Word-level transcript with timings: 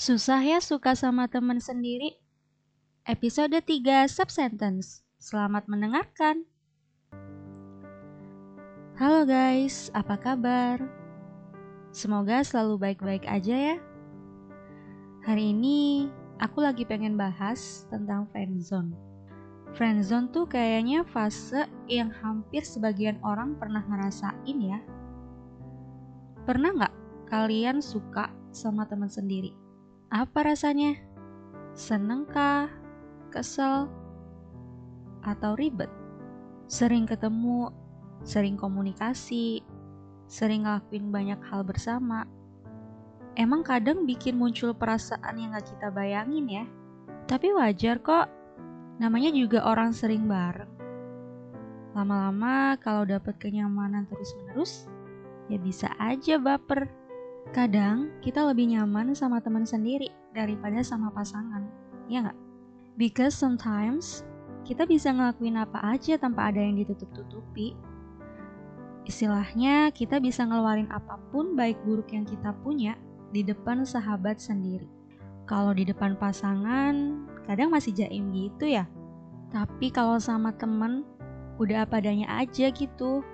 Susah 0.00 0.40
ya 0.40 0.64
suka 0.64 0.96
sama 0.96 1.28
teman 1.28 1.60
sendiri? 1.60 2.16
Episode 3.04 3.60
3 3.60 4.08
Subsentence. 4.08 5.04
Selamat 5.20 5.68
mendengarkan. 5.68 6.48
Halo 8.96 9.28
guys, 9.28 9.92
apa 9.92 10.16
kabar? 10.16 10.80
Semoga 11.92 12.40
selalu 12.40 12.80
baik-baik 12.80 13.28
aja 13.28 13.52
ya. 13.52 13.76
Hari 15.28 15.52
ini 15.52 16.08
aku 16.40 16.64
lagi 16.64 16.88
pengen 16.88 17.20
bahas 17.20 17.84
tentang 17.92 18.24
friendzone. 18.32 18.96
Friendzone 19.76 20.32
tuh 20.32 20.48
kayaknya 20.48 21.04
fase 21.12 21.68
yang 21.92 22.08
hampir 22.24 22.64
sebagian 22.64 23.20
orang 23.20 23.52
pernah 23.60 23.84
ngerasain 23.84 24.58
ya. 24.64 24.80
Pernah 26.48 26.72
nggak 26.72 26.94
kalian 27.28 27.84
suka 27.84 28.32
sama 28.48 28.88
teman 28.88 29.12
sendiri? 29.12 29.59
Apa 30.10 30.42
rasanya? 30.42 30.98
Seneng 31.78 32.26
kah? 32.26 32.66
Kesel? 33.30 33.86
Atau 35.22 35.54
ribet? 35.54 35.86
Sering 36.66 37.06
ketemu, 37.06 37.70
sering 38.26 38.58
komunikasi, 38.58 39.62
sering 40.26 40.66
ngelakuin 40.66 41.14
banyak 41.14 41.38
hal 41.46 41.62
bersama. 41.62 42.26
Emang 43.38 43.62
kadang 43.62 44.02
bikin 44.02 44.34
muncul 44.34 44.74
perasaan 44.74 45.38
yang 45.38 45.54
gak 45.54 45.70
kita 45.70 45.94
bayangin 45.94 46.46
ya. 46.50 46.64
Tapi 47.30 47.54
wajar 47.54 48.02
kok, 48.02 48.26
namanya 48.98 49.30
juga 49.30 49.62
orang 49.62 49.94
sering 49.94 50.26
bareng. 50.26 50.74
Lama-lama 51.94 52.74
kalau 52.82 53.06
dapet 53.06 53.38
kenyamanan 53.38 54.10
terus-menerus, 54.10 54.90
ya 55.46 55.58
bisa 55.62 55.86
aja 56.02 56.34
baper. 56.34 56.90
Kadang 57.50 58.12
kita 58.20 58.44
lebih 58.44 58.76
nyaman 58.76 59.16
sama 59.16 59.40
teman 59.40 59.64
sendiri 59.64 60.12
daripada 60.36 60.84
sama 60.84 61.10
pasangan, 61.10 61.66
ya 62.06 62.22
nggak? 62.22 62.38
Because 63.00 63.34
sometimes 63.34 64.22
kita 64.62 64.86
bisa 64.86 65.10
ngelakuin 65.10 65.58
apa 65.58 65.80
aja 65.82 66.20
tanpa 66.20 66.52
ada 66.52 66.60
yang 66.60 66.78
ditutup-tutupi. 66.78 67.74
Istilahnya 69.08 69.90
kita 69.90 70.20
bisa 70.22 70.46
ngeluarin 70.46 70.86
apa 70.94 71.18
pun 71.34 71.58
baik 71.58 71.80
buruk 71.82 72.12
yang 72.14 72.22
kita 72.22 72.54
punya 72.62 72.94
di 73.34 73.42
depan 73.42 73.82
sahabat 73.82 74.38
sendiri. 74.38 74.86
Kalau 75.50 75.74
di 75.74 75.82
depan 75.82 76.14
pasangan, 76.14 77.26
kadang 77.50 77.74
masih 77.74 77.90
jaim 77.90 78.30
gitu 78.30 78.70
ya. 78.70 78.86
Tapi 79.50 79.90
kalau 79.90 80.22
sama 80.22 80.54
temen, 80.54 81.02
udah 81.58 81.82
apa 81.82 81.98
adanya 81.98 82.30
aja 82.38 82.70
gitu. 82.70 83.26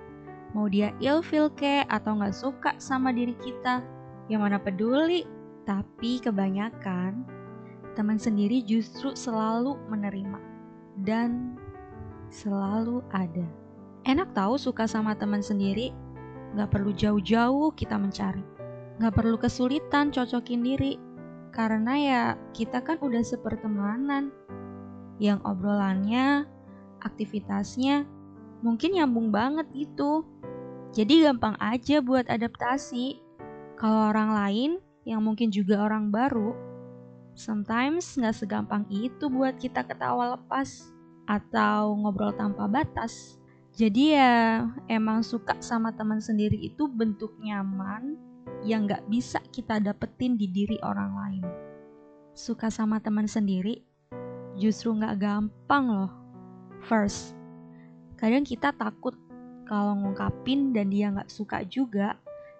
Mau 0.57 0.65
dia 0.65 0.89
ilfil 0.97 1.53
ke 1.53 1.85
atau 1.85 2.17
nggak 2.17 2.33
suka 2.33 2.71
sama 2.81 3.13
diri 3.13 3.37
kita, 3.37 3.85
yang 4.27 4.43
mana 4.43 4.59
peduli. 4.59 5.27
Tapi 5.67 6.23
kebanyakan 6.23 7.27
teman 7.99 8.15
sendiri 8.15 8.63
justru 8.63 9.11
selalu 9.17 9.75
menerima 9.91 10.39
dan 11.03 11.59
selalu 12.31 13.03
ada. 13.11 13.43
Enak 14.07 14.31
tahu 14.31 14.55
suka 14.55 14.87
sama 14.87 15.11
teman 15.19 15.43
sendiri, 15.43 15.91
nggak 16.55 16.71
perlu 16.71 16.95
jauh-jauh 16.95 17.75
kita 17.75 17.99
mencari, 17.99 18.39
nggak 19.03 19.11
perlu 19.11 19.35
kesulitan 19.35 20.15
cocokin 20.15 20.63
diri, 20.63 20.95
karena 21.51 21.93
ya 21.99 22.23
kita 22.55 22.79
kan 22.79 22.95
udah 23.03 23.19
sepertemanan, 23.19 24.31
yang 25.19 25.43
obrolannya, 25.43 26.47
aktivitasnya 27.03 28.07
mungkin 28.63 28.95
nyambung 28.95 29.29
banget 29.35 29.67
gitu. 29.75 30.23
Jadi 30.95 31.27
gampang 31.27 31.59
aja 31.59 31.99
buat 31.99 32.25
adaptasi. 32.31 33.26
Kalau 33.77 34.09
orang 34.09 34.33
lain 34.33 34.71
yang 35.05 35.21
mungkin 35.21 35.53
juga 35.53 35.85
orang 35.85 36.09
baru, 36.09 36.57
sometimes 37.37 38.17
nggak 38.17 38.33
segampang 38.33 38.89
itu 38.89 39.29
buat 39.29 39.61
kita 39.61 39.85
ketawa 39.85 40.33
lepas 40.33 40.89
atau 41.29 41.93
ngobrol 41.93 42.33
tanpa 42.33 42.65
batas. 42.65 43.37
Jadi 43.77 44.17
ya 44.17 44.65
emang 44.89 45.21
suka 45.21 45.53
sama 45.61 45.93
teman 45.93 46.17
sendiri 46.17 46.57
itu 46.57 46.89
bentuk 46.89 47.37
nyaman 47.37 48.17
yang 48.65 48.89
nggak 48.89 49.05
bisa 49.05 49.37
kita 49.53 49.77
dapetin 49.77 50.33
di 50.33 50.49
diri 50.49 50.81
orang 50.81 51.11
lain. 51.13 51.45
Suka 52.33 52.73
sama 52.73 52.97
teman 52.97 53.29
sendiri 53.29 53.85
justru 54.57 54.97
nggak 54.97 55.21
gampang 55.21 55.85
loh. 55.85 56.11
First, 56.89 57.37
kadang 58.17 58.41
kita 58.41 58.73
takut 58.73 59.13
kalau 59.69 59.93
ngungkapin 59.93 60.73
dan 60.73 60.89
dia 60.89 61.13
nggak 61.13 61.29
suka 61.29 61.61
juga, 61.69 62.17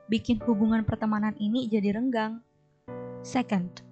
bikin 0.07 0.39
hubungan 0.43 0.83
pertemanan 0.87 1.35
ini 1.39 1.67
jadi 1.67 1.95
renggang. 1.95 2.39
Second, 3.23 3.83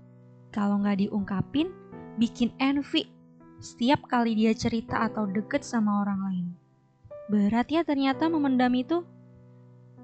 kalau 0.52 0.80
nggak 0.80 1.04
diungkapin, 1.04 1.72
bikin 2.16 2.56
envy 2.60 3.12
setiap 3.60 4.06
kali 4.06 4.36
dia 4.36 4.52
cerita 4.52 5.08
atau 5.08 5.26
deket 5.26 5.64
sama 5.64 6.04
orang 6.04 6.20
lain. 6.28 6.48
Berat 7.32 7.72
ya 7.72 7.82
ternyata 7.82 8.30
memendam 8.30 8.70
itu. 8.76 9.02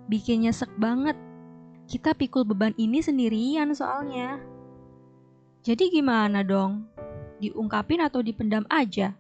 Bikin 0.09 0.47
nyesek 0.47 0.71
banget. 0.81 1.13
Kita 1.85 2.15
pikul 2.15 2.47
beban 2.47 2.73
ini 2.79 3.03
sendirian 3.03 3.69
soalnya. 3.75 4.39
Jadi 5.61 5.93
gimana 5.93 6.41
dong? 6.41 6.89
Diungkapin 7.37 8.01
atau 8.01 8.25
dipendam 8.25 8.65
aja? 8.71 9.13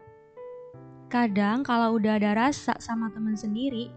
Kadang 1.11 1.61
kalau 1.61 1.99
udah 1.99 2.17
ada 2.17 2.33
rasa 2.33 2.73
sama 2.79 3.11
teman 3.13 3.37
sendiri, 3.37 3.91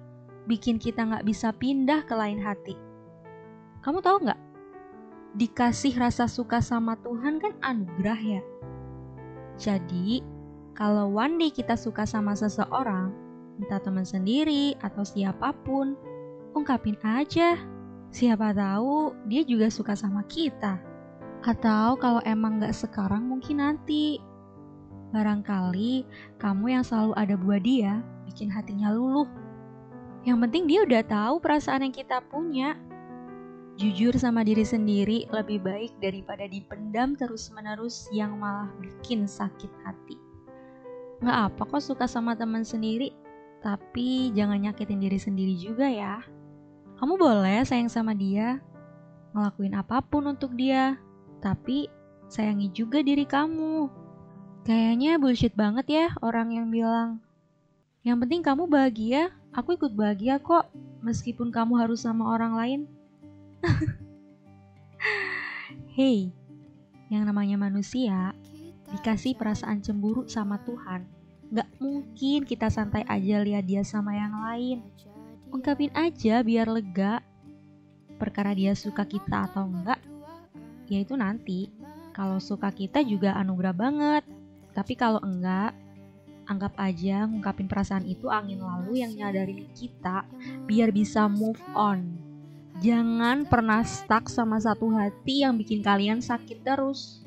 bikin 0.45 0.77
kita 0.77 1.05
nggak 1.05 1.25
bisa 1.25 1.53
pindah 1.57 2.05
ke 2.05 2.15
lain 2.17 2.41
hati. 2.41 2.77
Kamu 3.85 4.01
tahu 4.01 4.25
nggak? 4.29 4.41
Dikasih 5.35 5.99
rasa 5.99 6.31
suka 6.31 6.63
sama 6.63 6.95
Tuhan 7.01 7.43
kan 7.43 7.53
anugerah 7.61 8.21
ya. 8.21 8.43
Jadi, 9.59 10.23
kalau 10.75 11.11
one 11.11 11.39
day 11.39 11.51
kita 11.51 11.75
suka 11.75 12.07
sama 12.07 12.39
seseorang, 12.39 13.11
entah 13.59 13.83
teman 13.83 14.07
sendiri 14.07 14.79
atau 14.83 15.03
siapa 15.03 15.55
pun, 15.67 15.99
ungkapin 16.55 16.97
aja. 17.03 17.59
Siapa 18.15 18.55
tahu 18.55 19.11
dia 19.27 19.43
juga 19.43 19.67
suka 19.69 19.99
sama 19.99 20.23
kita. 20.31 20.79
Atau 21.43 21.99
kalau 21.99 22.23
emang 22.23 22.63
nggak 22.63 22.73
sekarang 22.73 23.27
mungkin 23.27 23.59
nanti. 23.59 24.23
Barangkali 25.11 26.07
kamu 26.43 26.79
yang 26.79 26.85
selalu 26.87 27.15
ada 27.15 27.35
buat 27.39 27.63
dia 27.63 28.03
bikin 28.27 28.51
hatinya 28.51 28.91
luluh 28.91 29.31
yang 30.25 30.41
penting 30.41 30.65
dia 30.65 30.85
udah 30.89 31.05
tahu 31.05 31.37
perasaan 31.41 31.85
yang 31.85 31.95
kita 31.95 32.25
punya. 32.33 32.77
Jujur 33.77 34.17
sama 34.17 34.47
diri 34.47 34.63
sendiri 34.63 35.27
lebih 35.29 35.61
baik 35.61 35.93
daripada 36.01 36.47
dipendam 36.49 37.13
terus-menerus 37.13 38.09
yang 38.15 38.39
malah 38.41 38.71
bikin 38.81 39.29
sakit 39.29 39.69
hati. 39.85 40.17
Nggak 41.21 41.39
apa 41.53 41.63
kok 41.69 41.83
suka 41.85 42.07
sama 42.09 42.39
teman 42.39 42.63
sendiri, 42.63 43.13
tapi 43.61 44.31
jangan 44.33 44.63
nyakitin 44.63 45.03
diri 45.03 45.19
sendiri 45.19 45.55
juga 45.59 45.91
ya. 45.91 46.23
Kamu 47.03 47.19
boleh 47.19 47.67
sayang 47.67 47.91
sama 47.91 48.15
dia, 48.15 48.63
ngelakuin 49.35 49.75
apa 49.75 49.99
pun 50.01 50.31
untuk 50.31 50.55
dia, 50.55 50.95
tapi 51.43 51.91
sayangi 52.31 52.71
juga 52.71 53.03
diri 53.03 53.27
kamu. 53.27 53.91
Kayaknya 54.65 55.19
bullshit 55.21 55.53
banget 55.53 55.87
ya 55.91 56.07
orang 56.23 56.55
yang 56.55 56.71
bilang, 56.71 57.21
yang 58.07 58.23
penting 58.23 58.41
kamu 58.41 58.71
bahagia, 58.71 59.35
Aku 59.55 59.79
ikut 59.79 59.95
bahagia 59.95 60.43
kok, 60.43 60.67
meskipun 61.07 61.55
kamu 61.55 61.79
harus 61.79 62.03
sama 62.03 62.27
orang 62.35 62.59
lain. 62.59 62.81
Hei, 65.95 66.35
yang 67.07 67.23
namanya 67.23 67.55
manusia 67.55 68.35
dikasih 68.91 69.39
perasaan 69.39 69.79
cemburu 69.79 70.27
sama 70.27 70.59
Tuhan. 70.67 71.07
Gak 71.55 71.71
mungkin 71.79 72.43
kita 72.43 72.67
santai 72.67 73.07
aja 73.07 73.47
lihat 73.47 73.63
dia 73.63 73.87
sama 73.87 74.19
yang 74.19 74.35
lain. 74.35 74.79
Ungkapin 75.55 75.95
aja 75.95 76.43
biar 76.43 76.67
lega. 76.67 77.23
Perkara 78.19 78.59
dia 78.59 78.75
suka 78.75 79.07
kita 79.07 79.47
atau 79.47 79.71
enggak, 79.71 80.03
yaitu 80.91 81.15
nanti. 81.15 81.71
Kalau 82.11 82.43
suka 82.43 82.75
kita 82.75 83.07
juga 83.07 83.39
anugerah 83.39 83.75
banget. 83.75 84.27
Tapi 84.75 84.99
kalau 84.99 85.23
enggak, 85.23 85.79
Anggap 86.45 86.77
aja 86.77 87.25
ngungkapin 87.25 87.65
perasaan 87.65 88.05
itu 88.05 88.29
angin 88.29 88.61
lalu 88.61 89.01
yang 89.01 89.17
nyadarin 89.17 89.65
kita 89.73 90.29
biar 90.69 90.93
bisa 90.93 91.25
move 91.25 91.61
on. 91.73 92.21
Jangan 92.85 93.49
pernah 93.49 93.81
stuck 93.87 94.29
sama 94.29 94.61
satu 94.61 94.93
hati 94.93 95.41
yang 95.41 95.57
bikin 95.57 95.81
kalian 95.81 96.21
sakit 96.21 96.61
terus. 96.61 97.25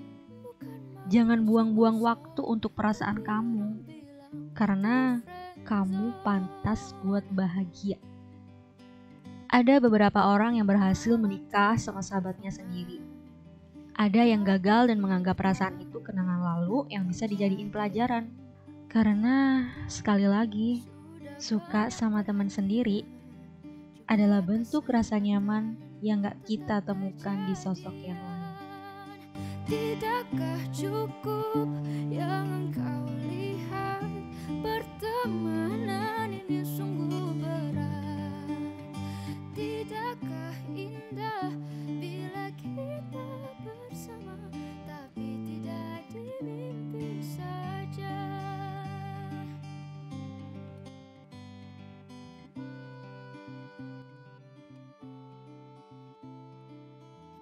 Jangan 1.10 1.48
buang-buang 1.48 1.98
waktu 2.04 2.46
untuk 2.46 2.78
perasaan 2.78 3.26
kamu. 3.26 3.80
Karena 4.54 5.24
kamu 5.66 6.22
pantas 6.22 6.94
buat 7.02 7.26
bahagia. 7.34 7.98
Ada 9.48 9.80
beberapa 9.80 10.28
orang 10.28 10.60
yang 10.60 10.68
berhasil 10.68 11.16
menikah 11.16 11.80
sama 11.80 12.04
sahabatnya 12.04 12.52
sendiri. 12.52 13.00
Ada 13.98 14.30
yang 14.30 14.46
gagal 14.46 14.94
dan 14.94 15.02
menganggap 15.02 15.40
perasaan 15.40 15.82
itu 15.82 16.04
kenangan 16.04 16.44
lalu 16.44 16.86
yang 16.94 17.08
bisa 17.10 17.26
dijadiin 17.26 17.74
pelajaran. 17.74 18.30
Karena 18.98 19.62
sekali 19.86 20.26
lagi, 20.26 20.82
suka 21.38 21.94
sama 21.94 22.26
teman 22.26 22.50
sendiri 22.50 23.06
adalah 24.10 24.42
bentuk 24.42 24.90
rasa 24.90 25.22
nyaman 25.22 25.78
yang 26.02 26.26
gak 26.26 26.42
kita 26.50 26.82
temukan 26.82 27.46
di 27.46 27.54
sosok 27.54 27.94
yang 27.94 28.18
lain. 28.18 28.58
Tidakkah 29.70 30.62
cukup 30.74 31.70
yang 32.10 32.50
engkau 32.50 33.06
lihat 33.22 34.02
Pertemuan 34.66 35.86